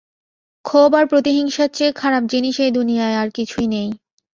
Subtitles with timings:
[0.65, 3.89] ক্ষোভ আর প্রতিহিংসার চেয়ে খারাপ জিনিস এই দুনিয়ায় আর কিছুই নেই।